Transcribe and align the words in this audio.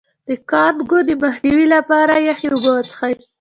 د 0.27 0.29
کانګو 0.51 0.99
د 1.05 1.11
مخنیوي 1.23 1.67
لپاره 1.75 2.13
یخې 2.29 2.47
اوبه 2.51 2.71
وڅښئ 2.75 3.15